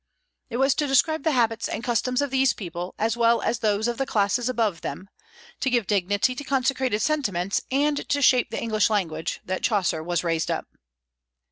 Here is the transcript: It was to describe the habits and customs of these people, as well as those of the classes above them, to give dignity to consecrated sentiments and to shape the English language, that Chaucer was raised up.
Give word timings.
It 0.49 0.57
was 0.57 0.73
to 0.73 0.87
describe 0.87 1.21
the 1.21 1.29
habits 1.33 1.69
and 1.69 1.83
customs 1.83 2.23
of 2.23 2.31
these 2.31 2.53
people, 2.53 2.95
as 2.97 3.15
well 3.15 3.39
as 3.43 3.59
those 3.59 3.87
of 3.87 3.99
the 3.99 4.07
classes 4.07 4.49
above 4.49 4.81
them, 4.81 5.09
to 5.59 5.69
give 5.69 5.85
dignity 5.85 6.33
to 6.33 6.43
consecrated 6.43 7.01
sentiments 7.03 7.61
and 7.69 8.09
to 8.09 8.21
shape 8.23 8.49
the 8.49 8.59
English 8.59 8.89
language, 8.89 9.41
that 9.45 9.61
Chaucer 9.61 10.01
was 10.01 10.23
raised 10.23 10.49
up. 10.49 10.65